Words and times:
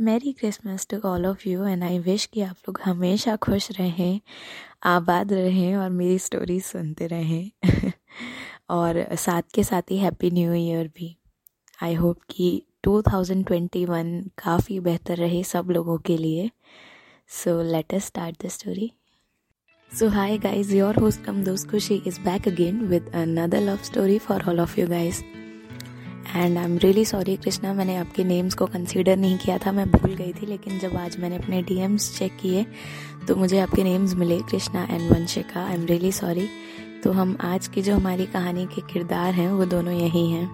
Merry 0.00 0.32
Christmas 0.32 0.86
to 0.90 0.98
all 1.04 1.26
of 1.26 1.48
you 1.48 1.64
and 1.64 1.82
I 1.84 1.98
wish 1.98 2.24
कि 2.26 2.40
आप 2.40 2.56
लोग 2.68 2.80
हमेशा 2.84 3.34
खुश 3.36 3.70
रहें, 3.72 4.20
आबाद 4.84 5.32
रहें, 5.32 5.76
और 5.76 5.90
मेरी 5.90 6.18
स्टोरी 6.18 6.60
सुनते 6.60 7.06
रहें, 7.06 7.50
और 8.70 9.04
साथ 9.16 9.42
के 9.54 9.64
साथ 9.64 9.90
ही 9.90 9.98
हैप्पी 9.98 10.30
न्यू 10.30 10.52
ईयर 10.52 10.88
भी। 10.88 11.16
आई 11.82 11.94
होप 11.94 12.20
कि 12.30 12.62
2021 12.86 14.30
काफ़ी 14.38 14.78
बेहतर 14.80 15.16
रहे 15.16 15.42
सब 15.44 15.70
लोगों 15.70 15.98
के 15.98 16.16
लिए। 16.16 16.50
So 17.30 17.60
let 17.62 17.94
us 17.94 18.04
start 18.04 18.44
the 18.44 18.48
story 18.48 18.90
so 19.92 20.08
hi 20.08 20.38
guys 20.38 20.70
your 20.70 20.98
host 20.98 21.24
कम 21.24 21.44
दोस्त 21.44 21.70
Khushi 21.70 22.02
is 22.06 22.20
back 22.20 22.48
again 22.48 22.80
with 22.86 23.10
another 23.14 23.60
love 23.60 23.76
story 23.82 24.18
for 24.18 24.48
all 24.48 24.60
of 24.60 24.80
you 24.80 24.86
guys 24.86 25.22
and 26.36 26.58
I 26.58 26.64
am 26.64 26.76
really 26.78 27.04
sorry 27.04 27.36
Krishna 27.36 27.72
मैंने 27.74 27.96
आपके 27.96 28.24
नेम्स 28.24 28.54
को 28.54 28.66
consider 28.66 29.16
नहीं 29.16 29.38
किया 29.38 29.56
था, 29.58 29.72
मैं 29.72 29.90
भूल 29.90 30.14
गई 30.14 30.32
थी, 30.32 30.46
लेकिन 30.46 30.78
जब 30.78 30.96
आज 30.96 31.16
मैंने 31.20 31.36
अपने 31.36 31.62
डीएम्स 31.62 32.18
चेक 32.18 32.36
किए 32.40 32.64
तो 33.28 33.36
मुझे 33.36 33.58
आपके 33.58 33.84
नेम्स 33.84 34.14
मिले 34.14 34.38
Krishna 34.50 34.86
and 34.90 35.10
Vanshika 35.12 35.64
I 35.66 35.74
am 35.74 35.84
really 35.86 36.12
sorry 36.12 36.48
तो 37.04 37.12
हम 37.12 37.36
आज 37.40 37.66
की 37.68 37.82
जो 37.82 37.94
हमारी 37.94 38.26
कहानी 38.26 38.66
के 38.66 38.80
किरदार 38.92 39.34
हैं, 39.34 39.50
वो 39.52 39.64
दोनों 39.64 39.92
यही 39.94 40.30
हैं। 40.30 40.48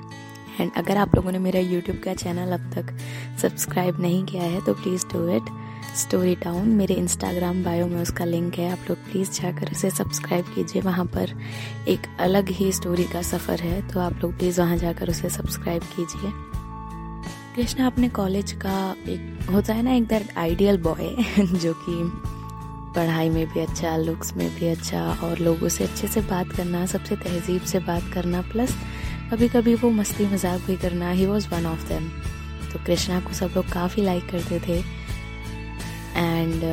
एंड 0.60 0.70
अगर 0.76 0.96
आप 0.96 1.14
लोगों 1.16 1.32
ने 1.32 1.38
मेरा 1.38 1.60
यूट्यूब 1.60 1.98
का 2.04 2.14
चैनल 2.14 2.52
अब 2.52 2.70
तक 2.74 2.96
सब्सक्राइब 3.42 4.00
नहीं 4.00 4.24
किया 4.24 4.42
है 4.42 4.64
तो 4.64 4.74
please 4.74 5.06
do 5.06 5.28
it 5.28 5.50
story 5.96 6.34
town 6.36 6.68
मेरे 6.68 6.94
इंस्टाग्राम 6.94 7.62
बायो 7.64 7.86
में 7.86 8.00
उसका 8.00 8.24
लिंक 8.24 8.54
है, 8.54 8.70
आप 8.72 8.78
लोग 8.88 8.98
प्लीज़ 9.04 9.30
जाकर 9.32 9.70
उसे 9.72 9.90
सब्सक्राइब 9.90 10.44
कीजिए। 10.54 10.82
वहाँ 10.82 11.04
पर 11.06 11.30
एक 11.88 12.06
अलग 12.20 12.48
ही 12.48 12.70
स्टोरी 12.72 13.04
का 13.04 13.22
सफ़र 13.22 13.60
है 13.60 13.80
तो 13.88 14.00
आप 14.00 14.18
लोग 14.22 14.36
प्लीज़ 14.38 14.60
वहाँ 14.60 14.76
जाकर 14.76 15.10
उसे 15.10 15.28
सब्सक्राइब 15.30 15.82
कीजिए। 15.96 16.30
कृष्णा 17.56 17.86
अपने 17.86 18.08
कॉलेज 18.10 18.52
का 18.54 18.94
एक, 19.08 19.48
होता 19.50 19.74
है 19.74 19.82
ना, 19.82 19.92
एक 19.92 20.06
दैट 20.06 20.36
आइडियल 20.38 20.78
बॉय 20.78 21.14
जो 21.38 21.72
कि 21.78 22.02
पढ़ाई 22.96 23.28
में 23.30 23.46
भी 23.46 23.60
अच्छा 23.60 23.96
लुक्स 23.96 24.36
में 24.36 24.48
भी 24.54 24.68
अच्छा 24.68 25.02
और 25.24 25.38
लोगों 25.38 25.68
से 25.68 25.84
अच्छे 25.84 26.08
से 26.08 26.20
बात 26.22 26.52
करना, 26.56 26.84
सबसे 26.86 27.16
तहजीब 27.16 27.62
से 27.62 27.78
बात 27.80 28.12
करना 28.14 28.42
प्लस 28.52 28.76
कभी 29.32 29.48
कभी 29.48 29.74
वो 29.76 29.90
मस्ती 29.92 30.26
मज़ाक 30.26 30.60
भी 30.66 30.76
करना 30.76 31.10
ही 31.10 31.26
वॉज़ 31.26 31.48
वन 31.54 31.66
ऑफ़ 31.66 31.88
देम 31.88 32.08
तो 32.72 32.84
कृष्णा 32.86 33.20
को 33.20 33.32
सब 33.34 33.52
लोग 33.56 33.72
काफ़ी 33.72 34.02
लाइक 34.02 34.28
करते 34.30 34.60
थे। 34.68 34.80
And 36.16 36.64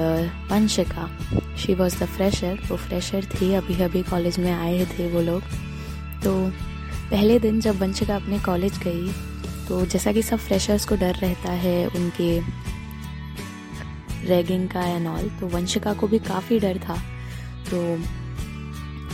Vanshika 0.52 1.10
she 1.58 1.74
was 1.74 1.98
the 2.00 2.08
fresher 2.08 2.60
वो 2.70 2.78
फ्रेशर 2.78 3.26
थी. 3.26 3.54
अभी 3.54 3.82
अभी 3.84 4.04
कॉलेज 4.04 4.40
में 4.40 4.52
आए 4.52 4.86
थे 4.88 5.08
वो 5.12 5.22
लोग. 5.22 5.42
तो 6.24 6.36
पहले 7.10 7.40
दिन 7.40 7.60
जब 7.62 7.80
वंशिका 7.80 8.16
अपने 8.16 8.40
कॉलेज 8.40 8.78
गई 8.78 9.12
तो 9.68 9.86
जैसा 9.86 10.12
कि 10.12 10.22
सब 10.22 10.38
फ्रेशर्स 10.40 10.86
को 10.86 10.96
डर 10.96 11.16
रहता 11.16 11.52
है 11.52 11.86
उनके 11.88 12.40
रैगिंग 14.28 14.68
का 14.70 14.86
एंड 14.86 15.08
ऑल 15.08 15.30
तो 15.40 15.48
वंशिका 15.48 15.94
को 15.94 16.08
भी 16.08 16.20
काफ़ी 16.20 16.60
डर 16.60 16.78
था. 16.80 16.96
तो 17.70 17.82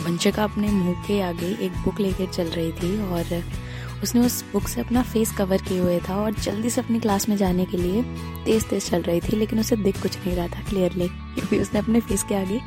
वंशिका 0.03 0.43
अपने 0.43 0.67
मुँह 0.67 1.01
के 1.07 1.21
आगे 1.21 1.47
एक 1.65 1.71
बुक 1.85 1.99
लेकर 1.99 2.31
चल 2.33 2.47
रही 2.49 2.71
थी 2.71 3.01
और 3.03 3.23
उसने 4.03 4.21
उस 4.21 4.43
बुक 4.53 4.67
से 4.67 4.81
अपना 4.81 5.03
फेस 5.03 5.31
कवर 5.31 5.57
किए 5.57 5.79
हुए 5.79 5.99
था 5.99 6.15
और 6.15 6.33
जल्दी 6.33 6.69
से 6.69 6.81
अपनी 6.81 6.99
क्लास 6.99 7.29
में 7.29 7.37
जाने 7.37 7.65
के 7.65 7.77
लिए 7.77 8.03
तेज 8.45 8.69
तेज 8.69 8.89
चल 8.89 9.01
रही 9.01 9.21
थी 9.21 9.35
लेकिन 9.35 9.59
उसे 9.59 9.75
दिख 9.75 10.01
कुछ 10.01 10.17
नहीं 10.17 10.35
रहा 10.35 10.47
था 10.47 10.63
क्लियरली 10.69 11.07
क्योंकि 11.35 11.59
उसने 11.59 11.79
अपने 11.79 11.99
फेस 11.99 12.23
के 12.23 12.35
आगे 12.35 12.61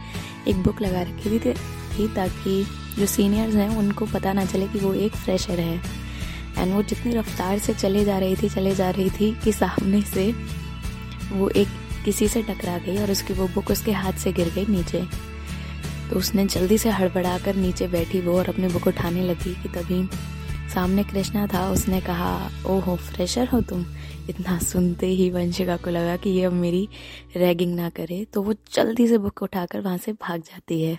एक 0.49 0.57
बुक 0.57 0.83
लगा 0.83 1.03
रखी 1.03 1.39
थी, 1.39 1.53
थी 1.95 2.09
ताकि 2.09 2.67
जो 2.99 3.07
सीनियर्स 3.07 3.55
हैं 3.55 3.69
उनको 3.69 4.07
पता 4.07 4.33
ना 4.33 4.45
चले 4.45 4.67
कि 4.67 4.79
वो 4.79 4.95
एक 4.95 5.13
फ्रेशर 5.13 5.61
है। 5.61 5.81
एंड 6.59 6.75
वो 6.75 6.83
जितनी 6.83 7.13
रफ्तार 7.13 7.59
से 7.59 7.75
चले 7.75 8.05
जा 8.05 8.19
रही 8.19 8.37
थी 8.37 8.49
चले 8.49 8.75
जा 8.75 8.91
रही 8.91 9.11
थी 9.11 9.39
कि 9.45 9.53
सामने 9.53 10.03
से 10.03 10.35
वो 11.33 11.49
एक 11.49 11.69
किसी 12.05 12.29
से 12.29 12.43
टकरा 12.43 12.79
गई 12.79 12.97
और 12.99 13.11
उसकी 13.11 13.35
वो 13.35 13.49
बुक 13.49 13.71
उसके 13.71 13.93
हाथ 13.93 14.13
से 14.13 14.33
गिर 14.33 14.49
गई 14.49 14.67
नीचे। 14.67 15.03
तो 16.11 16.17
उसने 16.17 16.47
जल्दी 16.47 16.79
से 16.79 16.91
हड़बड़ा 16.91 17.39
कर 17.39 17.57
नीचे 17.57 17.89
बैठी 17.89 18.21
वो 18.21 18.39
और 18.39 18.49
अपनी 18.49 18.69
बुक 18.69 18.87
उठाने 18.87 19.23
लगी 19.23 19.55
कि 19.55 19.69
तभी 19.69 20.09
सामने 20.75 21.03
कृष्णा 21.05 21.47
था, 21.47 21.71
उसने 21.71 22.01
कहा, 22.01 22.51
ओहो 22.67 22.97
फ्रेशर 22.97 23.49
हो 23.49 23.61
तुम। 23.61 23.85
इतना 24.29 24.59
सुनते 24.59 25.07
ही 25.07 25.31
वंशिका 25.31 25.77
को 25.77 25.91
लगा 25.91 26.17
कि 26.17 26.31
ये 26.31 26.45
अब 26.45 26.53
मेरी 26.53 26.89
रैगिंग 27.37 27.75
ना 27.75 27.89
करे 27.91 28.25
तो 28.25 28.43
वो 28.43 28.55
जल्दी 28.75 29.09
से 29.09 29.19
बुक 29.19 29.43
उठाकर 29.43 29.81
वहाँ 29.81 29.99
से 29.99 30.13
भाग 30.13 30.41
जाती 30.41 30.83
है। 30.83 30.99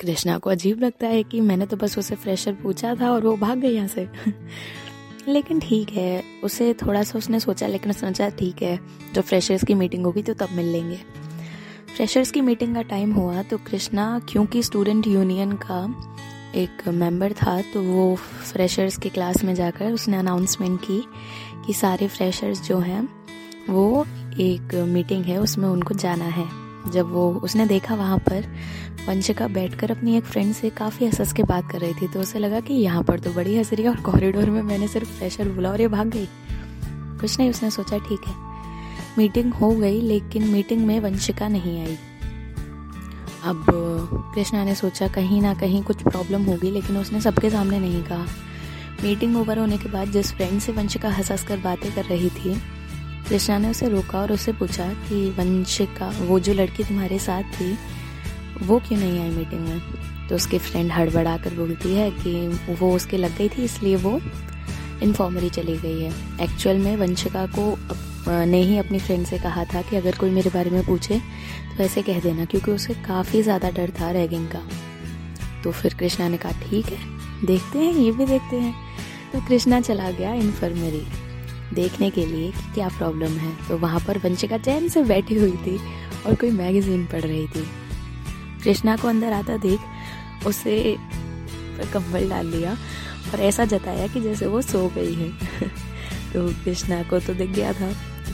कृष्णा 0.00 0.38
को 0.38 0.50
अजीब 0.50 0.80
लगता 0.80 1.06
है 1.06 1.22
कि 1.22 1.40
मैंने 1.40 1.66
तो 1.66 1.76
बस 1.76 1.98
उसे 1.98 2.14
फ्रेशर 2.14 2.52
पूछा 2.52 2.94
था 2.94 3.10
और 3.10 3.26
वो 3.26 3.36
भाग 3.36 3.58
गई 3.58 3.74
यहाँ 3.74 3.88
से। 3.88 4.08
लेकिन 5.28 5.60
ठीक 5.60 5.90
है, 5.90 6.22
उसे 6.44 6.72
थोड़ा 6.74 7.02
सा 7.02 7.18
उसने 7.18 7.40
सोचा, 7.40 7.66
लेकिन 7.66 7.92
सोचा, 7.92 8.28
ठीक 8.28 8.62
है 8.62 8.78
जब 9.14 9.22
फ्रेशर्स 9.22 9.64
की 9.64 9.74
मीटिंग 9.74 10.04
होगी 10.04 10.22
तो 10.22 10.34
तब 10.34 10.48
मिल 10.52 10.66
लेंगे। 10.66 10.96
फ्रेशर्स 11.96 12.30
की 12.30 12.40
मीटिंग 12.40 12.74
का 12.74 12.82
टाइम 12.82 13.12
हुआ 13.12 13.42
तो 13.42 13.58
कृष्णा, 13.58 14.18
क्योंकि 14.28 14.62
स्टूडेंट 14.62 15.06
यूनियन 15.06 15.52
का 15.52 15.86
एक 16.54 16.88
मेंबर 16.88 17.32
था 17.32 17.62
तो 17.62 17.82
वो 17.82 18.16
फ्रेशर्स 18.52 18.96
की 18.96 19.08
क्लास 19.08 19.44
में 19.44 19.54
जाकर 19.54 19.92
उसने 19.92 20.16
अनाउंसमेंट 20.16 20.80
की 20.80 21.04
कि 21.66 21.72
सारे 21.72 22.08
फ्रेशर्स 22.08 22.62
जो 22.62 22.78
हैं, 22.78 23.08
वो 23.70 24.06
एक 24.40 24.74
मीटिंग 24.74 25.24
है, 25.24 25.38
उसमें 25.38 25.68
उनको 25.68 25.94
जाना 25.94 26.24
है। 26.24 26.64
जब 26.90 27.12
वो, 27.12 27.34
उसने 27.34 27.66
देखा 27.66 27.94
वहाँ 27.94 28.18
पर, 28.18 28.44
वंशिका 29.08 29.48
बैठकर 29.48 29.90
अपनी 29.90 30.16
एक 30.16 30.24
फ्रेंड 30.24 30.54
से 30.54 30.70
काफ़ी 30.70 31.06
हंस 31.06 31.32
के 31.32 31.42
बात 31.42 31.70
कर 31.70 31.78
रही 31.78 31.94
थी 31.94 32.08
तो 32.08 32.20
उसे 32.20 32.38
लगा 32.38 32.60
कि 32.60 32.74
यहाँ 32.74 33.02
पर 33.02 33.20
तो 33.20 33.32
बड़ी 33.32 33.56
हंस 33.56 33.72
रही 33.72 33.84
है 33.84 33.90
और 33.90 34.00
कॉरिडोर 34.00 34.50
में 34.50 34.62
मैंने 34.62 34.88
सिर्फ़ 34.88 35.08
फ्रेशर 35.08 35.48
बोला 35.48 35.70
और 35.70 35.80
ये 35.80 35.88
भाग 35.88 36.06
गई। 36.06 36.28
कुछ 37.20 37.38
नहीं, 37.38 37.50
उसने 37.50 37.70
सोचा, 37.70 37.98
ठीक 37.98 38.20
है। 38.26 38.34
मीटिंग 39.18 39.54
हो 39.54 39.70
गई, 39.70 40.00
लेकिन 40.00 40.44
मीटिंग 40.44 40.86
में 40.86 41.00
वंशिका 41.00 41.48
नहीं 41.48 41.80
आई। 41.80 41.98
अब 43.44 43.64
कृष्णा 44.34 44.64
ने 44.64 44.74
सोचा 44.74 45.08
कहीं 45.08 45.42
ना 45.42 45.54
कहीं 45.54 45.82
कुछ 45.82 46.02
प्रॉब्लम 46.02 46.42
होगी, 46.42 46.70
लेकिन 46.70 46.96
उसने 46.96 47.20
सबके 47.20 47.50
सामने 47.50 47.78
नहीं 47.78 48.02
कहा। 48.02 48.26
मीटिंग 49.02 49.36
ओवर 49.36 49.58
होने 49.58 49.78
के 49.78 49.88
बाद 49.88 50.08
जिस 50.08 50.32
फ्रेंड 50.32 50.60
से 50.60 50.72
वंशिका 50.72 51.08
हंस 51.08 51.30
हंस 51.30 51.44
कर 51.44 51.56
बातें 51.56 51.94
कर 51.94 52.04
रही 52.04 52.30
थी, 52.30 52.54
कृष्णा 53.28 53.58
ने 53.58 53.70
उसे 53.70 53.88
रोका 53.88 54.20
और 54.20 54.32
उससे 54.32 54.52
पूछा 54.52 54.86
कि, 54.88 55.30
वंशिका, 55.30 56.12
वो 56.20 56.40
जो 56.40 56.54
लड़की 56.54 56.84
तुम्हारे 56.84 57.18
साथ 57.18 57.42
थी, 57.42 57.78
वो 58.62 58.78
क्यों 58.78 58.98
नहीं 58.98 59.20
आई 59.20 59.30
मीटिंग 59.30 59.60
में? 59.60 59.80
तो 60.28 60.34
उसकी 60.34 60.58
फ्रेंड 60.58 60.92
हड़बड़ा 60.92 61.36
कर 61.36 61.54
बोलती 61.54 61.94
है 61.94 62.10
कि, 62.10 62.48
वो 62.74 62.96
उसके 62.96 63.16
लग 63.16 63.36
गई 63.38 63.48
थी, 63.48 63.64
इसलिए 63.64 63.96
वो 63.96 64.20
इन्फॉर्मरी 65.02 65.50
चली 65.50 65.76
गई 65.76 66.00
है। 66.02 66.12
एक्चुअल 66.40 66.76
में 66.76 66.96
वंशिका 66.96 67.46
को 67.46 67.78
ने 68.28 68.62
ही 68.62 68.78
अपनी 68.78 68.98
फ्रेंड 68.98 69.26
से 69.26 69.38
कहा 69.38 69.64
था 69.64 69.82
कि 69.82 69.96
अगर 69.96 70.16
कोई 70.18 70.30
मेरे 70.30 70.50
बारे 70.50 70.70
में 70.70 70.84
पूछे 70.86 71.18
तो 71.76 71.82
ऐसे 71.84 72.02
कह 72.02 72.20
देना, 72.20 72.44
क्योंकि 72.44 72.70
उसे 72.70 72.94
काफ़ी 73.06 73.42
ज़्यादा 73.42 73.70
डर 73.70 73.90
था 73.90 74.10
रैगिंग 74.10 74.46
का। 74.48 74.60
तो 75.64 75.72
फिर 75.72 75.94
कृष्णा 75.94 76.28
ने 76.28 76.36
कहा, 76.36 76.52
ठीक 76.62 76.86
है, 76.86 76.98
देखते 77.46 77.78
हैं, 77.78 77.92
ये 77.92 78.10
भी 78.12 78.26
देखते 78.26 78.56
हैं। 78.56 78.74
तो 79.32 79.40
कृष्णा 79.48 79.80
चला 79.80 80.10
गया 80.10 80.32
इन्फर्मरी 80.34 81.04
देखने 81.74 82.10
के 82.10 82.24
लिए 82.26 82.50
कि 82.50 82.72
क्या 82.74 82.88
प्रॉब्लम 82.88 83.36
है। 83.38 83.52
तो 83.68 83.78
वहाँ 83.78 84.00
पर 84.00 84.18
वंशिका 84.18 84.58
चैन 84.58 84.88
से 84.88 85.02
बैठी 85.02 85.34
हुई 85.34 85.56
थी 85.56 85.78
और 86.26 86.34
कोई 86.34 86.50
मैगजीन 86.50 87.04
पढ़ 87.06 87.20
रही 87.20 87.46
थी। 87.46 87.66
कृष्णा 88.64 88.96
को 88.96 89.08
अंदर 89.08 89.32
आता 89.32 89.56
देख, 89.56 89.80
उसे 90.46 90.96
कंबल 91.92 92.28
डाल 92.30 92.46
लिया 92.46 92.72
और 93.32 93.40
ऐसा 93.40 93.64
जताया 93.64 94.06
कि 94.06 94.20
जैसे 94.20 94.46
वो 94.46 94.62
सो 94.62 94.88
गई 94.88 95.14
है। 95.14 95.30
तो 96.32 96.46
कृष्णा 96.64 97.02
को 97.02 97.18
तो 97.20 97.34
दिख 97.34 97.50
गया 97.50 97.72
था। 97.72 97.92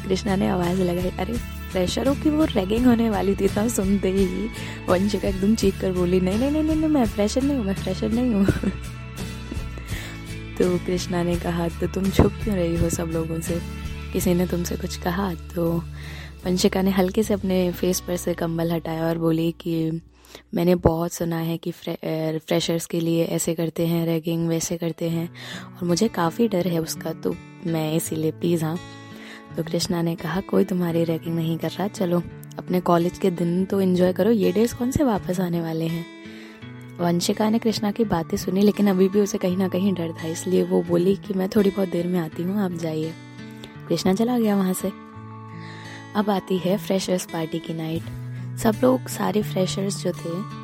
कृष्णा 0.08 0.36
ने 0.36 0.48
आवाज़ 0.48 0.82
लगाई 0.82 1.10
अरे 1.10 1.34
फ्रेशरों 1.72 2.14
की 2.14 2.30
वो 2.30 2.44
रैगिंग 2.44 2.86
होने 2.86 3.10
वाली 3.10 3.34
थी 3.34 3.48
तब 3.48 3.68
सुनते 3.68 4.10
ही 4.10 4.48
वंशिका 4.88 5.28
एकदम 5.28 5.54
चीख 5.54 5.80
कर 5.80 5.92
बोली 5.92 6.20
नहीं 6.20 6.38
नहीं 6.38 6.50
नहीं 6.50 6.62
नहीं, 6.62 6.76
मैं 6.76 7.06
फ्रेशर 7.06 7.42
नहीं 7.42 7.56
हूँ 7.56 7.64
मैं 7.64 7.74
फ्रेशर 7.74 8.08
नहीं 8.08 8.34
हूँ। 8.34 8.46
तो 10.58 10.86
कृष्णा 10.86 11.22
ने 11.22 11.36
कहा 11.36 11.68
तो 11.68 11.86
तुम 11.86 12.10
छुप 12.10 12.32
क्यों 12.44 12.56
रही 12.56 12.76
हो 12.76 12.90
सब 12.90 13.04
लोगों 13.04 13.40
से? 13.40 13.60
किसी 14.12 14.34
ने 14.34 14.46
तुमसे 14.46 14.76
कुछ 14.76 14.96
कहा? 14.96 15.34
तो 15.34 15.84
वंशिका 16.46 16.82
ने 16.82 16.90
हल्के 16.90 17.22
से 17.22 17.34
अपने 17.34 17.72
फेस 17.72 18.00
पर 18.00 18.16
से 18.16 18.34
कंबल 18.34 18.72
हटाया 18.72 19.06
और 19.06 19.18
बोली 19.18 19.52
कि 19.52 20.00
मैंने 20.54 20.74
बहुत 20.74 21.12
सुना 21.12 21.36
है 21.36 21.56
कि 21.56 21.70
फ्रे, 21.70 22.38
फ्रेशर्स 22.38 22.86
के 22.86 23.00
लिए 23.00 23.24
ऐसे 23.24 23.54
करते 23.54 23.86
हैं 23.86 24.06
रैगिंग 24.06 24.48
वैसे 24.48 24.76
करते 24.76 25.08
हैं 25.08 25.30
और 25.66 25.88
मुझे 25.88 26.08
काफ़ी 26.08 26.48
डर 26.48 26.68
है 26.68 26.78
उसका 26.78 27.12
तो 27.12 27.36
मैं 27.66 27.94
इसीलिए 27.94 28.30
प्लीज़ 28.30 28.64
हाँ 28.64 28.78
तो 29.56 29.62
कृष्णा 29.62 30.02
ने 30.02 30.16
कहा, 30.16 30.40
कोई 30.40 30.64
तुम्हारी 30.64 31.04
रैगिंग 31.04 31.36
नहीं 31.36 31.58
कर 31.58 31.70
रहा, 31.70 31.88
चलो। 31.88 32.22
अपने 32.58 32.80
कॉलेज 32.80 33.18
के 33.18 33.30
दिन 33.30 33.64
तो 33.64 33.80
एंजॉय 33.80 34.12
करो, 34.12 34.30
ये 34.30 34.52
डेज़ 34.52 34.74
कौन 34.74 34.90
से 34.90 35.04
वापस 35.04 35.40
आने 35.40 35.60
वाले 35.60 35.84
हैं? 35.84 36.06
वंशिका 37.00 37.50
ने 37.50 37.58
कृष्णा 37.58 37.90
की 37.90 38.04
बातें 38.04 38.36
सुनी, 38.36 38.62
लेकिन 38.62 38.88
अभी 38.88 39.08
भी 39.08 39.20
उसे 39.20 39.38
कहीं 39.38 39.56
ना 39.56 39.68
कहीं 39.68 39.94
डर 39.94 40.12
था, 40.12 40.28
इसलिए 40.28 40.62
वो 40.62 40.82
बोली 40.82 41.16
कि, 41.16 41.34
मैं 41.34 41.48
थोड़ी 41.48 41.70
बहुत 41.70 41.88
देर 41.88 42.06
में 42.06 42.20
आती 42.20 42.42
हूँ, 42.42 42.60
आप 42.60 42.72
जाइए। 42.72 43.14
कृष्णा 43.88 44.14
चला 44.14 44.38
गया 44.38 44.56
वहाँ 44.56 44.72
से। 44.72 44.92
अब 46.16 46.30
आती 46.30 46.58
है 46.58 46.78
फ्रेशर्स 46.78 47.24
पार्टी 47.24 47.58
की 47.58 47.74
नाइट 47.74 48.02
सब 48.58 48.74
लोग, 48.82 49.08
सारे 49.08 49.42
फ्रेशर्स 49.42 50.04
जो 50.04 50.12
थे 50.12 50.59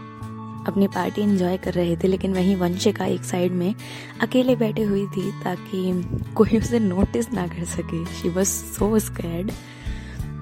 अपनी 0.66 0.86
पार्टी 0.88 1.22
एंजॉय 1.22 1.56
कर 1.56 1.74
रहे 1.74 1.96
थे, 1.96 2.08
लेकिन 2.08 2.34
वहीं 2.34 2.56
वंशिका 2.56 3.04
एक 3.06 3.24
साइड 3.24 3.52
में 3.52 3.74
अकेले 4.22 4.56
बैठे 4.56 4.82
हुई 4.84 5.06
थी 5.06 5.30
ताकि 5.44 6.32
कोई 6.34 6.58
उसे 6.58 6.78
नोटिस 6.80 7.32
ना 7.32 7.46
कर 7.46 7.64
सके। 7.66 8.04
शी 8.14 8.28
वॉज़ 8.28 8.48
सो 8.48 8.98
स्कैड 9.00 9.50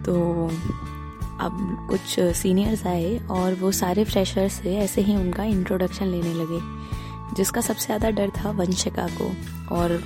तो 0.05 0.15
अब 1.41 1.87
कुछ 1.91 2.19
सीनियर्स 2.37 2.87
आए 2.87 3.19
और 3.31 3.55
वो 3.55 3.71
सारे 3.73 4.05
फ्रेशर्स 4.05 4.53
से 4.55 4.76
ऐसे 4.79 5.00
ही 5.00 5.17
उनका 5.17 5.44
इंट्रोडक्शन 5.44 6.06
लेने 6.06 6.35
लगे, 6.35 6.61
जिसका 7.37 7.61
सबसे 7.61 7.87
ज़्यादा 7.87 8.11
डर 8.12 8.31
था 8.37 8.50
वंशिका 8.53 9.06
को। 9.12 9.31
और 9.75 10.00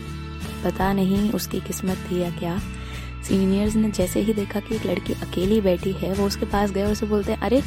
पता 0.64 0.92
नहीं 0.92 1.30
उसकी 1.32 1.60
किस्मत 1.60 1.96
थी 2.10 2.20
या 2.20 2.30
क्या। 2.38 2.58
सीनियर्स 3.24 3.74
ने 3.76 3.90
जैसे 3.90 4.20
ही 4.20 4.32
देखा 4.34 4.60
कि 4.60 4.74
एक 4.74 4.86
लड़की 4.86 5.12
अकेली 5.12 5.60
बैठी 5.60 5.92
है, 5.92 6.12
वो 6.14 6.26
उसके 6.26 6.46
पास 6.46 6.70
गए 6.70 6.84
और 6.84 6.92
उसे 6.92 7.06
बोलते 7.06 7.32
हैं, 7.32 7.40
अरे 7.40 7.62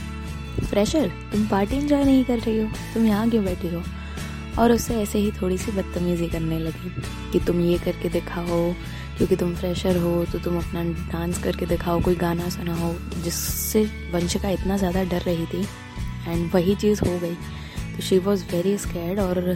फ्रेशर 0.64 1.08
तुम 1.32 1.48
पार्टी 1.48 1.76
इंजॉय 1.76 2.04
नहीं 2.04 2.24
कर 2.26 2.40
रही 2.40 2.60
हो, 2.60 2.68
तुम 2.94 3.06
यहाँ 3.06 3.30
क्यों 3.30 3.44
बैठी 3.46 3.68
हो? 3.68 3.84
और 4.60 4.72
उससे 4.72 4.96
ऐसे 5.02 5.20
ही 5.20 5.32
थोड़ी 5.32 5.58
सी 5.58 5.72
बदतमीज़ी 5.72 6.28
करने 6.28 6.60
लगी 6.60 6.90
कि 7.32 7.40
तुम 7.40 7.60
ये 7.62 7.78
करके 7.78 8.10
दिखाओ, 8.10 8.72
क्योंकि 9.18 9.36
तुम 9.36 9.54
फ्रेशर 9.56 9.98
हो 9.98 10.14
तो 10.26 10.40
तुम 10.40 10.58
अपना 10.58 10.84
डांस 11.12 11.44
करके 11.44 11.66
दिखाओ, 11.66 12.02
कोई 12.02 12.16
गाना 12.16 12.50
सुनाओ 12.50 12.94
जिससे 13.24 13.84
वंशिका 14.14 14.50
इतना 14.50 14.78
ज़्यादा 14.78 15.04
डर 15.04 15.22
रही 15.22 15.46
थी। 15.46 15.62
एंड 16.28 16.50
वही 16.54 16.76
चीज़ 16.76 17.06
हो 17.06 17.18
गई। 17.20 17.36
तो 17.96 18.02
शी 18.02 18.18
वॉज़ 18.20 18.44
वेरी 18.52 18.78
स्कैड 18.78 19.20
और 19.20 19.56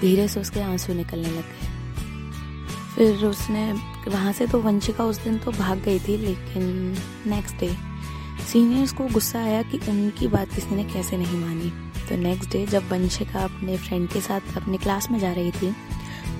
धीरे 0.00 0.26
से 0.28 0.40
उसके 0.40 0.60
आँसू 0.60 0.94
निकलने 0.94 1.28
लग। 1.28 1.42
गए 1.42 1.70
फिर 2.94 3.24
उसने, 3.26 3.72
वहाँ 4.08 4.32
से 4.32 4.46
तो 4.46 4.58
वंशिका 4.60 5.04
उस 5.04 5.22
दिन 5.24 5.38
तो 5.38 5.50
भाग 5.52 5.82
गई 5.84 5.98
थी, 5.98 6.16
लेकिन 6.16 6.96
नेक्स्ट 7.26 7.56
डे 7.56 7.74
सीनियर्स 8.42 8.92
को 8.92 9.06
गुस्सा 9.06 9.38
आया 9.38 9.62
कि 9.62 9.78
उनकी 9.88 10.26
बात 10.28 10.54
किसी 10.54 10.74
ने 10.74 10.84
कैसे 10.84 11.16
नहीं 11.16 11.38
मानी। 11.38 11.72
तो 12.08 12.16
नेक्स्ट 12.16 12.50
डे 12.52 12.64
जब 12.66 12.90
वंशिका 12.90 13.40
अपने 13.40 13.76
फ्रेंड 13.76 14.08
के 14.08 14.20
साथ 14.20 14.56
अपने 14.56 14.78
क्लास 14.78 15.10
में 15.10 15.18
जा 15.18 15.32
रही 15.32 15.50
थी, 15.52 15.74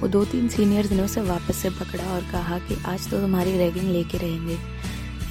वो 0.00 0.08
दो 0.08 0.24
तीन 0.24 0.48
सीनियर्स 0.48 0.90
ने 0.92 1.02
उसे 1.02 1.20
वापस 1.20 1.56
से 1.56 1.70
पकड़ा 1.70 2.04
और 2.04 2.22
कहा 2.22 2.58
कि 2.58 2.76
आज 2.86 3.08
तो 3.10 3.20
तुम्हारी 3.20 3.56
रैगिंग 3.58 3.90
लेके 3.90 4.18
रहेंगे। 4.18 4.58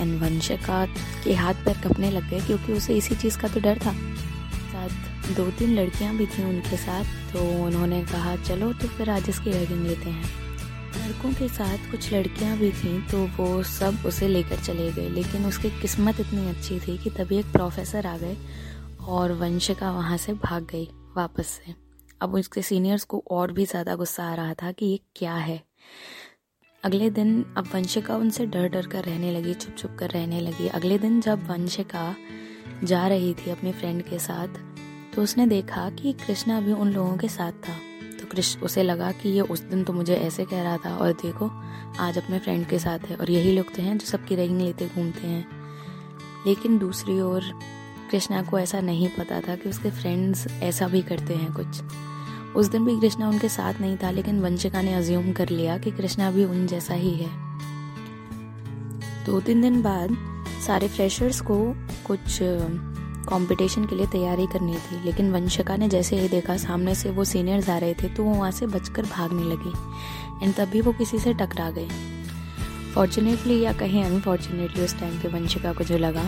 एंड 0.01 0.21
वंशिका 0.21 0.85
के 1.23 1.33
हाथ 1.33 1.53
पैर 1.65 1.77
कपने 1.83 2.12
लग 2.12 2.29
गए 2.29 2.39
क्योंकि 2.39 2.73
उसे 2.73 2.97
इसी 2.97 3.15
चीज़ 3.15 3.38
का 3.38 3.47
तो 3.47 3.59
डर 3.59 3.79
था। 3.85 3.94
साथ 3.94 5.35
दो 5.35 5.50
तीन 5.50 5.75
लड़कियाँ 5.75 6.15
भी 6.18 6.25
थी 6.25 6.44
उनके 6.44 6.77
साथ 6.77 7.33
तो 7.33 7.50
उन्होंने 7.65 8.01
कहा, 8.03 8.35
चलो 8.38 8.71
तो 8.73 8.88
फिर 8.88 9.09
आज 9.09 9.29
इसकी 9.29 9.51
रैगिंग 9.51 9.85
लेते 9.88 10.09
हैं। 10.09 10.50
लड़कों 10.95 11.31
के 11.33 11.47
साथ 11.49 11.89
कुछ 11.91 12.11
लड़कियाँ 12.13 12.57
भी 12.57 12.71
थीं 12.73 12.99
तो 13.09 13.25
वो 13.38 13.61
सब 13.63 14.03
उसे 14.05 14.27
लेकर 14.27 14.59
चले 14.59 14.91
गए। 14.91 15.09
लेकिन 15.09 15.45
उसकी 15.45 15.69
किस्मत 15.81 16.19
इतनी 16.19 16.49
अच्छी 16.49 16.79
थी 16.79 16.97
कि 16.97 17.09
तभी 17.09 17.38
एक 17.38 17.51
प्रोफेसर 17.51 18.07
आ 18.07 18.17
गए 18.17 18.38
और 19.09 19.31
वंशिका 19.33 19.91
वहाँ 19.91 20.17
से 20.17 20.33
भाग 20.35 20.67
गई 20.71 20.88
वापस 21.17 21.47
से। 21.47 21.73
अब 22.21 22.33
उसके 22.35 22.61
सीनियर्स 22.61 23.03
को 23.03 23.23
और 23.31 23.51
भी 23.51 23.65
ज़्यादा 23.65 23.95
गुस्सा 23.95 24.23
आ 24.23 24.33
रहा 24.35 24.53
था 24.53 24.71
कि 24.71 24.85
ये 24.85 24.99
क्या 25.15 25.35
है। 25.35 25.61
अगले 26.83 27.09
दिन 27.09 27.44
अब 27.57 27.67
वंशिका 27.73 28.15
उनसे 28.17 28.45
डर 28.45 28.67
डर 28.69 28.87
कर 28.87 29.03
रहने 29.03 29.31
लगी, 29.31 29.53
छुप 29.53 29.75
छुप 29.77 29.95
कर 29.99 30.09
रहने 30.09 30.39
लगी। 30.39 30.67
अगले 30.69 30.97
दिन 30.97 31.19
जब 31.21 31.47
वंशिका 31.49 32.15
जा 32.83 33.07
रही 33.07 33.33
थी 33.35 33.51
अपने 33.51 33.71
फ्रेंड 33.71 34.01
के 34.03 34.19
साथ 34.19 34.59
तो 35.15 35.21
उसने 35.21 35.45
देखा 35.47 35.89
कि 35.91 36.13
कृष्णा 36.25 36.59
भी 36.61 36.71
उन 36.73 36.91
लोगों 36.91 37.17
के 37.17 37.27
साथ 37.27 37.51
था। 37.67 37.75
कृष 38.31 38.57
उसे 38.57 38.83
लगा 38.83 39.12
कि 39.12 39.30
ये 39.30 39.42
उस 39.42 39.60
दिन 39.60 39.83
तो 39.83 39.94
मुझे 39.94 40.16
ऐसे 40.16 40.45
कह 40.45 40.63
रहा 40.63 40.78
था, 40.78 40.98
और 40.98 41.12
देखो, 41.12 41.51
आज 42.00 42.18
अपने 42.18 42.39
फ्रेंड 42.39 42.68
के 42.68 42.80
साथ 42.80 43.00
है, 43.00 43.16
और 43.16 43.31
यही 43.31 43.51
लोग 43.51 43.75
तो 43.75 43.81
हैं 43.81 43.98
जो 43.98 44.06
सबकी 44.06 44.36
रैगिंग 44.36 44.62
लेते 44.62 44.88
घूमते 44.95 45.28
हैं। 45.28 45.48
लेकिन 46.48 46.78
दूसरी 46.78 47.22
ओर, 47.22 47.42
कृष्णा 48.12 48.44
को 48.44 48.60
ऐसा 48.60 48.80
नहीं 48.80 49.10
पता 49.10 49.42
था 49.42 49.56
कि 49.56 49.69
उसके 49.69 49.92
फ्रेंड्स 49.92 50.48
ऐसा 50.48 50.88
भी 50.88 51.01
करते 51.01 51.33
हैं 51.33 51.54
कुछ। 51.54 51.68
उस 52.56 52.68
दिन 52.68 52.86
भी 52.86 53.00
कृष्णा 53.00 53.30
उनके 53.30 53.50
साथ 53.50 53.74
नहीं 53.81 53.98
था, 53.98 54.12
लेकिन 54.12 54.42
वंशिका 54.42 54.81
ने 54.81 54.94
अज्यूम 54.94 55.31
कर 55.31 55.50
लिया 55.50 55.78
कि 55.78 55.92
कृष्णा 55.92 56.31
भी 56.31 56.45
उन 56.45 56.68
जैसा 56.68 56.94
ही 56.94 57.12
है। 57.12 57.30
दो 59.25 59.39
तीन 59.39 59.62
दिन 59.62 59.81
बाद, 59.81 60.18
सारे 60.68 60.88
फ्रेशर्स 60.88 61.42
को 61.42 61.75
कुछ 62.07 62.39
कंपटीशन 63.29 63.85
के 63.85 63.95
लिए 63.95 64.06
तैयारी 64.06 64.47
करनी 64.47 64.75
थी, 64.75 65.03
लेकिन 65.06 65.31
वंशिका 65.31 65.75
ने 65.75 65.89
जैसे 65.89 66.19
ही 66.19 66.27
देखा 66.29 66.57
सामने 66.57 66.95
से 66.95 67.09
वो 67.09 67.23
सीनियर्स 67.23 67.69
आ 67.69 67.77
रहे 67.77 67.94
थे 67.94 68.09
तो 68.09 68.23
वो 68.23 68.33
वहाँ 68.33 68.51
से 68.51 68.68
बचकर 68.68 69.01
भागने 69.01 69.44
लगी। 69.44 69.73
एंड 70.45 70.56
तभी 70.56 70.81
वो 70.81 70.91
किसी 70.91 71.19
से 71.19 71.33
टकरा 71.33 71.71
गई। 71.71 71.88
फॉर्चुनेटली 72.95 73.59
या 73.62 73.73
कहीं 73.73 74.03
अनफॉर्चुनेटली 74.03 74.83
उस 74.83 75.00
टाइम 75.00 75.19
पे 75.19 75.27
वंशिका 75.27 75.73
को 75.73 75.83
जो 75.83 75.97
लगा, 75.97 76.23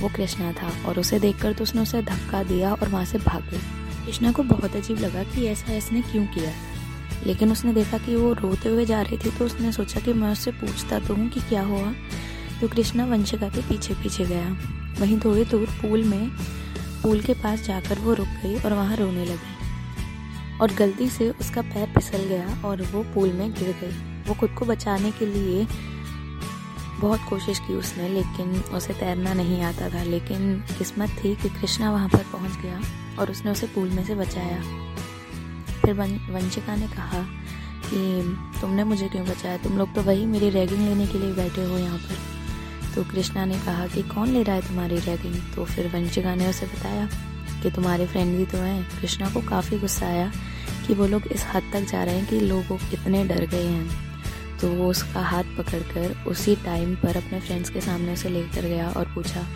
वो 0.00 0.08
कृष्णा 0.08 0.52
था, 0.52 0.72
और 0.88 1.00
उसे 1.00 1.18
देखकर 1.18 1.52
तो 1.52 1.62
उसने 1.62 1.80
उसे 1.80 2.02
धक्का 2.02 2.42
दिया 2.42 2.72
और 2.72 2.88
वहाँ 2.88 3.04
से 3.04 3.18
भाग 3.18 3.42
गई। 3.42 4.06
कृष्णा 4.06 4.32
को 4.32 4.42
बहुत 4.42 4.76
अजीब 4.76 4.98
लगा 4.98 5.22
कि 5.22 5.46
ऐसा 5.46 5.72
इसने 5.72 6.02
क्यों 6.02 6.26
किया? 6.26 6.52
लेकिन 7.26 7.52
उसने 7.52 7.72
देखा 7.72 7.98
कि 7.98 8.16
वो 8.16 8.32
रोते 8.32 8.68
हुए 8.68 8.84
जा 8.84 9.02
रही 9.02 9.16
थी 9.18 9.30
तो 9.30 9.44
उसने 9.44 9.72
सोचा 9.72 10.00
कि 10.00 10.12
मैं 10.12 10.32
उससे 10.32 10.50
पूछता 10.50 10.98
तो 10.98 11.14
हूँ 11.14 11.28
कि 11.28 11.40
क्या 11.40 11.62
हुआ? 11.62 11.92
तो 12.60 12.68
कृष्णा 12.68 13.04
वंशिका 13.04 13.48
के 13.48 13.60
पीछे 13.60 13.94
पीछे 13.94 14.24
गया। 14.24 14.56
वहीं 14.98 15.20
थोड़ी 15.20 15.44
दूर 15.44 15.66
पूल 15.66 16.04
में, 16.04 16.28
पूल 17.02 17.20
के 17.20 17.34
पास 17.34 17.62
जाकर 17.62 17.98
वो 17.98 18.14
रुक 18.14 18.26
गई 18.26 18.56
और 18.56 18.72
वहाँ 18.72 18.96
रोने 18.96 19.24
लगी। 19.24 19.60
और 20.58 20.72
गलती 20.72 21.08
से 21.08 21.30
उसका 21.30 21.62
पैर 21.62 21.86
फिसल 21.86 22.18
गया 22.18 22.62
और 22.64 22.82
वो 22.82 23.02
पूल 23.02 23.32
में 23.32 23.52
गिर 23.52 23.76
गई। 23.80 24.22
वो 24.28 24.34
खुद 24.34 24.50
को 24.50 24.64
बचाने 24.64 25.10
के 25.10 25.26
लिए 25.26 25.66
बहुत 27.00 27.20
कोशिश 27.30 27.58
की 27.58 27.74
उसने, 27.74 28.08
लेकिन 28.08 28.60
उसे 28.60 28.92
तैरना 28.92 29.34
नहीं 29.34 29.62
आता 29.62 29.88
था। 29.88 30.02
लेकिन 30.02 30.60
किस्मत 30.78 31.08
थी 31.08 31.36
कि 31.36 31.48
कृष्णा 31.48 31.90
वहाँ 31.90 32.08
पर 32.08 32.26
पहुँच 32.32 32.52
गया 32.62 32.80
और 33.18 33.30
उसने 33.30 33.50
उसे 33.50 33.66
पूल 33.66 33.90
में 33.90 34.04
से 34.04 34.14
बचाया। 34.14 34.62
फिर 35.82 35.94
वंशिका 36.32 36.76
ने 36.76 36.88
कहा 36.88 37.22
कि, 37.86 38.22
तुमने 38.60 38.84
मुझे 38.84 39.08
क्यों 39.08 39.26
बचाया? 39.26 39.56
तुम 39.56 39.78
लोग 39.78 39.94
तो 39.94 40.02
वही 40.02 40.26
मेरी 40.26 40.50
रैगिंग 40.50 40.80
लेने 40.80 41.06
के 41.06 41.18
लिए 41.18 41.32
बैठे 41.32 41.64
हो 41.64 41.78
यहाँ 41.78 41.98
पर। 41.98 42.39
तो 42.94 43.04
कृष्णा 43.04 43.44
ने 43.44 43.54
कहा 43.54 43.86
कि 43.86 44.02
कौन 44.02 44.28
ले 44.28 44.42
रहा 44.42 44.56
है 44.56 44.68
तुम्हारी 44.68 44.96
रैगिंग 44.96 45.34
तो 45.56 45.64
फिर 45.64 45.86
वंशिका 45.86 46.34
ने 46.34 46.48
उसे 46.48 46.66
बताया 46.66 47.08
कि 47.62 47.70
तुम्हारे 47.70 48.06
फ्रेंड 48.06 48.36
भी 48.36 48.46
तो 48.46 48.58
हैं। 48.58 49.00
कृष्णा 49.00 49.30
को 49.30 49.40
काफ़ी 49.40 49.78
गुस्सा 49.78 50.06
आया 50.06 50.32
कि 50.86 50.94
वो 50.94 51.06
लोग 51.06 51.26
इस 51.26 51.44
हद 51.54 51.70
तक 51.72 51.80
जा 51.80 52.04
रहे 52.04 52.18
हैं 52.18 52.26
कि 52.26 52.40
लोग 52.40 52.64
कितने 52.90 53.24
डर 53.24 53.46
गए 53.46 53.64
हैं। 53.64 54.10
तो 54.58 54.68
वो 54.68 54.88
उसका 54.90 55.20
हाथ 55.20 55.44
पकड़कर 55.58 56.24
उसी 56.26 56.56
टाइम 56.56 56.94
पर 56.94 57.16
अपने 57.16 57.40
फ्रेंड्स 57.40 57.70
के 57.70 57.80
सामने 57.80 58.12
उसे 58.12 58.28
लेकर 58.28 58.62
गया 58.62 58.90
और 58.90 59.04
पूछा 59.04 59.46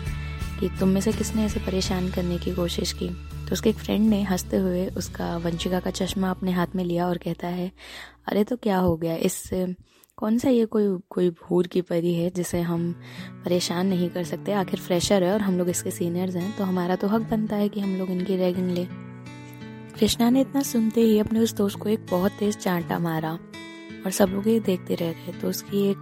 कि 0.59 0.69
तुम 0.79 0.89
में 0.89 1.01
से 1.01 1.11
किसने 1.13 1.45
ऐसे 1.45 1.59
परेशान 1.59 2.09
करने 2.09 2.37
की 2.37 2.53
कोशिश 2.55 2.93
की? 2.93 3.09
तो 3.45 3.53
उसके 3.53 3.69
एक 3.69 3.75
फ्रेंड 3.75 4.09
ने 4.09 4.23
हँसते 4.23 4.57
हुए 4.57 4.87
उसका 4.87 5.37
वंशिका 5.37 5.79
का 5.79 5.91
चश्मा 5.91 6.29
अपने 6.29 6.51
हाथ 6.51 6.67
में 6.75 6.83
लिया 6.85 7.07
और 7.07 7.17
कहता 7.17 7.47
है, 7.47 7.71
अरे 8.27 8.43
तो 8.43 8.55
क्या 8.55 8.77
हो 8.77 8.95
गया? 8.97 9.15
इससे 9.15 9.65
कौन 10.17 10.37
सा 10.37 10.49
ये 10.49 10.65
कोई 10.65 10.97
कोई 11.09 11.29
भूर 11.29 11.67
की 11.67 11.81
परी 11.81 12.13
है 12.13 12.29
जिसे 12.29 12.61
हम 12.61 12.91
परेशान 13.45 13.87
नहीं 13.87 14.09
कर 14.09 14.23
सकते? 14.23 14.51
आखिर 14.51 14.79
फ्रेशर 14.79 15.23
है 15.23 15.33
और 15.33 15.41
हम 15.41 15.57
लोग 15.57 15.69
इसके 15.69 15.91
सीनियर्स 15.91 16.35
हैं 16.35 16.57
तो 16.57 16.63
हमारा 16.63 16.95
तो 16.95 17.07
हक 17.07 17.21
बनता 17.21 17.55
है 17.55 17.69
कि 17.69 17.79
हम 17.79 17.95
लोग 17.95 18.09
इनकी 18.09 18.35
रैगिंग 18.35 18.71
ले। 18.71 18.85
कृष्णा 19.99 20.29
ने 20.29 20.41
इतना 20.41 20.61
सुनते 20.61 21.01
ही 21.01 21.19
अपने 21.19 21.39
उस 21.39 21.53
दोस्त 21.53 21.79
को 21.79 21.89
एक 21.89 22.05
बहुत 22.11 22.31
तेज 22.31 22.57
चांटा 22.57 22.99
मारा 22.99 23.31
और 24.05 24.11
सब 24.11 24.29
लोग 24.29 24.47
ये 24.47 24.59
देखते 24.59 24.95
रह 24.95 25.11
गए। 25.11 25.33
तो 25.41 25.49
उसकी 25.49 25.89
एक 25.89 25.97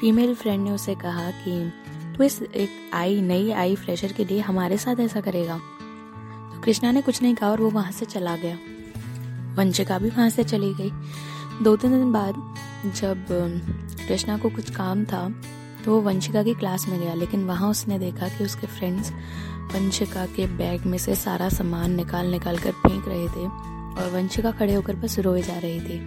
फीमेल 0.00 0.34
फ्रेंड 0.34 0.64
ने 0.64 0.70
उसे 0.70 0.94
कहा 0.94 1.30
कि, 1.30 1.72
तू 2.16 2.24
इस 2.24 2.42
एक 2.42 2.68
आई, 2.94 3.20
नई 3.20 3.50
आई 3.50 3.76
फ्रेशर 3.76 4.12
के 4.12 4.24
लिए 4.24 4.40
हमारे 4.40 4.76
साथ 4.76 5.00
ऐसा 5.00 5.20
करेगा? 5.20 5.58
तो 6.54 6.60
कृष्णा 6.60 6.92
ने 6.92 7.02
कुछ 7.02 7.22
नहीं 7.22 7.34
कहा 7.34 7.50
और 7.50 7.60
वो 7.60 7.70
वहाँ 7.70 7.92
से 7.92 8.06
चला 8.06 8.36
गया। 8.36 8.58
वंशिका 9.54 9.98
भी 9.98 10.08
वहाँ 10.08 10.30
से 10.30 10.44
चली 10.44 10.74
गई। 10.74 10.90
दो 11.62 11.76
तीन 11.76 11.90
दिन 11.90 12.12
बाद 12.12 12.34
जब 12.86 13.26
कृष्णा 14.08 14.36
को 14.38 14.48
कुछ 14.50 14.70
काम 14.70 15.04
था 15.04 15.28
तो 15.84 15.94
वो 15.94 16.00
वंशिका 16.00 16.42
की 16.42 16.54
क्लास 16.54 16.86
में 16.88 16.98
गया, 17.00 17.14
लेकिन 17.14 17.44
वहाँ 17.44 17.70
उसने 17.70 17.98
देखा 17.98 18.28
कि 18.28 18.44
उसके 18.44 18.66
फ्रेंड्स 18.66 19.10
वंशिका 19.74 20.26
के 20.26 20.46
बैग 20.46 20.84
में 20.86 20.98
से 20.98 21.14
सारा 21.14 21.48
सामान 21.48 21.94
निकाल 21.94 22.26
निकाल 22.26 22.58
कर 22.58 22.72
फेंक 22.72 23.08
रहे 23.08 23.26
थे 23.26 23.46
और 23.96 24.10
वंशिका 24.14 24.50
खड़े 24.50 24.74
होकर 24.74 24.96
बस 24.96 25.18
रोए 25.18 25.42
जा 25.42 25.58
रही 25.58 25.80
थी 25.80 25.98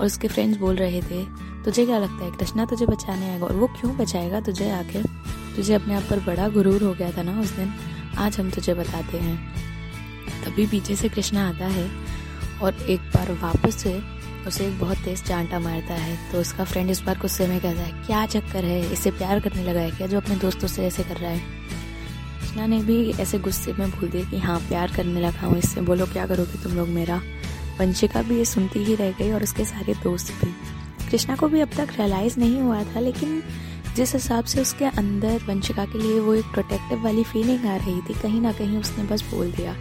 और 0.00 0.06
उसके 0.06 0.28
फ्रेंड्स 0.28 0.58
बोल 0.58 0.76
रहे 0.76 1.02
थे, 1.02 1.24
तुझे 1.64 1.86
क्या 1.86 1.98
लगता 1.98 2.24
है, 2.24 2.30
कृष्णा 2.30 2.64
तुझे 2.64 2.86
बचाने 2.86 3.28
आएगा 3.30 3.46
और 3.46 3.56
वो 3.56 3.66
क्यों 3.80 3.96
बचाएगा 3.96 4.40
तुझे 4.40 4.70
आखिर? 4.70 5.06
तुझे 5.56 5.74
अपने 5.74 5.94
आप 5.94 6.02
पर 6.10 6.20
बड़ा 6.20 6.48
गुरूर 6.48 6.82
हो 6.82 6.92
गया 6.94 7.10
था 7.10 7.22
ना 7.22 7.40
उस 7.40 7.50
दिन? 7.50 7.72
आज 8.18 8.38
हम 8.40 8.50
तुझे 8.50 8.74
बताते 8.74 9.18
हैं। 9.18 9.36
तभी 10.44 10.66
पीछे 10.66 10.96
से 10.96 11.08
कृष्णा 11.08 11.48
आता 11.48 11.66
है 11.66 11.90
और 12.62 12.74
एक 12.74 13.00
बार 13.00 13.32
वापस 13.32 13.76
से 13.76 13.92
उसे 14.46 14.68
बहुत 14.70 14.98
तेज 14.98 15.22
चांटा 15.22 15.58
मारता 15.58 15.94
है 15.94 16.16
तो 16.32 16.40
उसका 16.40 16.64
फ्रेंड 16.64 16.90
इस 16.90 17.00
बार 17.02 17.18
गुस्से 17.18 17.46
में 17.46 17.60
कहता 17.60 17.82
है, 17.82 17.92
क्या 18.06 18.24
चक्कर 18.26 18.64
है? 18.64 18.92
इसे 18.92 19.10
प्यार 19.10 19.40
करने 19.40 19.64
लगा 19.64 19.80
है 19.80 19.90
क्या 19.90 20.06
जो 20.06 20.16
अपने 20.16 20.36
दोस्तों 20.36 20.68
से 20.68 20.86
ऐसे 20.86 21.02
कर 21.02 21.16
रहा 21.16 21.30
है? 21.30 21.40
कृष्णा 22.40 22.66
ने 22.66 22.78
भी 22.82 23.10
ऐसे 23.12 23.38
गुस्से 23.38 23.72
में 23.72 23.90
भूल 23.90 24.08
दिया 24.08 24.30
कि 24.30 24.38
हाँ 24.38 24.58
प्यार 24.60 24.92
करने 24.96 25.20
लगा 25.20 25.46
हूँ 25.46 25.58
इससे। 25.58 25.80
बोलो, 25.80 26.06
क्या 26.06 26.26
करोगे 26.26 26.62
तुम 26.62 26.72
लोग 26.72 26.88
मेरा? 26.88 27.20
वंशिका 27.80 28.22
भी 28.22 28.38
ये 28.38 28.44
सुनती 28.44 28.84
ही 28.84 28.94
रह 28.94 29.10
गई 29.10 29.30
और 29.32 29.42
उसके 29.42 29.64
सारे 29.64 29.94
दोस्त 29.94 30.32
भी। 30.44 30.52
कृष्णा 31.10 31.36
को 31.36 31.48
भी 31.48 31.60
अब 31.60 31.70
तक 31.76 31.88
रियलाइज़ 31.98 32.38
नहीं 32.40 32.60
हुआ 32.60 32.82
था, 32.84 33.00
लेकिन 33.00 33.42
जिस 33.96 34.12
हिसाब 34.14 34.44
से 34.44 34.60
उसके 34.60 34.84
अंदर 34.84 35.40
वंशिका 35.48 35.84
के 35.84 35.98
लिए 35.98 36.20
वो 36.20 36.34
एक 36.34 36.44
प्रोटेक्टिव 36.44 37.02
वाली 37.04 37.24
फीलिंग 37.24 37.66
आ 37.66 37.76
रही 37.76 38.00
थी, 38.00 38.14
कहीं 38.14 38.40
ना 38.40 38.52
कहीं 38.52 38.78
उसने 38.78 39.04
बस 39.04 39.24
बोल 39.34 39.52
दिया। 39.52 39.76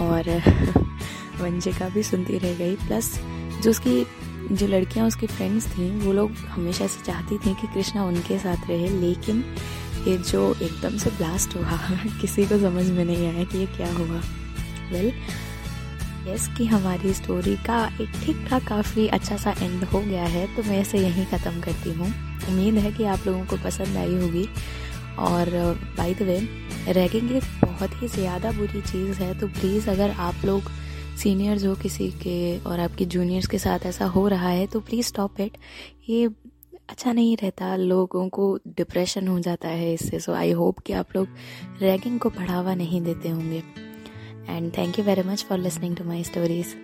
और 0.00 0.30
वंशिका 1.40 1.88
भी 1.88 2.02
सुनती 2.02 2.38
रह 2.38 2.54
गई 2.54 2.74
प्लस 2.76 3.18
जो 3.64 3.70
उसकी 3.70 4.04
जो 4.52 4.66
लड़कियाँ 4.66 5.06
उसकी 5.06 5.26
फ्रेंड्स 5.26 5.66
थी 5.68 5.88
वो 6.00 6.12
लोग 6.12 6.30
हमेशा 6.48 6.86
से 6.86 7.04
चाहती 7.04 7.38
थी 7.38 7.54
कि 7.60 7.66
कृष्णा 7.74 8.04
उनके 8.04 8.38
साथ 8.38 8.68
रहे 8.68 8.88
लेकिन 9.00 9.44
ये 10.08 10.16
जो 10.30 10.42
एकदम 10.62 10.96
से 10.98 11.10
ब्लास्ट 11.10 11.56
हुआ 11.56 11.78
किसी 12.20 12.46
को 12.46 12.58
समझ 12.58 12.86
में 12.86 13.04
नहीं 13.04 13.26
आया 13.26 13.44
कि 13.44 13.58
ये 13.58 13.66
क्या 13.76 13.92
हुआ। 13.94 14.20
वेल 14.90 15.10
well, 15.10 16.28
यस 16.28 16.48
कि 16.58 16.66
हमारी 16.66 17.12
स्टोरी 17.14 17.54
का 17.66 17.78
एक 18.00 18.12
ठीक 18.24 18.46
ठाक 18.48 18.62
काफ़ी 18.68 19.06
अच्छा 19.08 19.36
सा 19.36 19.50
एंड 19.62 19.84
हो 19.84 20.00
गया 20.00 20.24
है 20.24 20.46
तो 20.56 20.62
मैं 20.62 20.80
इसे 20.80 20.98
यहीं 20.98 21.24
ख़त्म 21.26 21.60
करती 21.60 21.92
हूँ। 21.92 22.08
उम्मीद 22.48 22.74
है 22.74 22.92
कि 22.92 23.04
आप 23.04 23.26
लोगों 23.26 23.44
को 23.46 23.56
पसंद 23.64 23.96
आई 23.96 24.14
होगी। 24.14 24.48
और 25.18 25.50
बाय 25.98 26.14
द 26.14 26.22
वे 26.22 26.38
रैगिंग 26.92 27.30
एक 27.32 27.44
बहुत 27.60 28.02
ही 28.02 28.08
ज़्यादा 28.10 28.52
बुरी 28.52 28.80
चीज़ 28.82 29.22
है 29.22 29.38
तो 29.40 29.46
प्लीज़ 29.48 29.90
अगर 29.90 30.10
आप 30.20 30.44
लोग 30.44 30.70
सीनियर्स 31.22 31.64
हो 31.66 31.74
किसी 31.74 32.10
के 32.22 32.58
और 32.58 32.80
आपके 32.80 33.04
जूनियर्स 33.04 33.46
के 33.46 33.58
साथ 33.58 33.86
ऐसा 33.86 34.04
हो 34.06 34.26
रहा 34.28 34.48
है 34.48 34.66
तो 34.66 34.80
प्लीज़ 34.80 35.06
स्टॉप 35.06 35.40
इट 35.40 35.56
ये 36.08 36.24
अच्छा 36.88 37.12
नहीं 37.12 37.36
रहता, 37.36 37.76
लोगों 37.76 38.28
को 38.28 38.58
डिप्रेशन 38.68 39.28
हो 39.28 39.38
जाता 39.40 39.68
है 39.68 39.92
इससे 39.94 40.20
सो 40.20 40.32
आई 40.32 40.50
होप 40.52 40.78
कि 40.78 40.92
आप 40.92 41.16
लोग 41.16 41.28
रैगिंग 41.80 42.18
को 42.20 42.30
बढ़ावा 42.30 42.74
नहीं 42.74 43.00
देते 43.02 43.28
होंगे. 43.28 43.62
And 44.48 44.72
thank 44.78 44.98
you 44.98 45.04
very 45.04 45.22
much 45.22 45.44
for 45.44 45.58
listening 45.58 45.96
to 45.96 46.04
my 46.04 46.24
stories 46.24 46.74